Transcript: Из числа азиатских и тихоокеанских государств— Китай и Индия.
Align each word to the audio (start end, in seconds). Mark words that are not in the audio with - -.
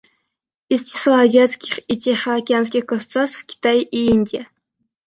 Из 0.67 0.89
числа 0.91 1.21
азиатских 1.25 1.77
и 1.87 1.95
тихоокеанских 1.95 2.85
государств— 2.85 3.45
Китай 3.45 3.81
и 3.81 4.07
Индия. 4.07 4.47